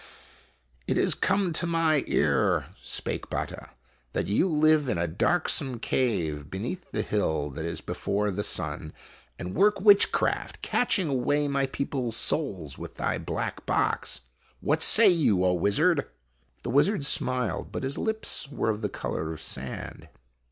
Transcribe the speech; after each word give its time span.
"It 0.87 0.97
has 0.97 1.13
come 1.13 1.53
to 1.53 1.67
my 1.67 2.03
ear," 2.07 2.65
spake 2.81 3.29
Batta, 3.29 3.69
"that 4.13 4.25
you 4.25 4.49
live 4.49 4.89
in 4.89 4.97
a 4.97 5.05
dark 5.07 5.47
some 5.47 5.77
cave 5.77 6.49
beneath 6.49 6.89
the 6.89 7.03
hill 7.03 7.51
that 7.51 7.65
is 7.65 7.81
before 7.81 8.31
the 8.31 8.41
sun, 8.43 8.93
and 9.37 9.53
work 9.53 9.79
witch 9.79 10.11
craft, 10.11 10.63
catching 10.63 11.07
away 11.07 11.47
my 11.47 11.67
people's 11.67 12.15
souls 12.17 12.79
with 12.79 12.95
thy 12.95 13.19
black 13.19 13.67
box. 13.67 14.21
What 14.59 14.81
say 14.81 15.07
you, 15.07 15.45
O 15.45 15.53
Wizard?" 15.53 16.07
The 16.63 16.71
wizard 16.71 17.05
smiled, 17.05 17.71
but 17.71 17.83
his 17.83 17.99
lips 17.99 18.49
were 18.49 18.71
of 18.71 18.81
the 18.81 18.89
color 18.89 19.31
of 19.31 19.39
sand. 19.39 20.09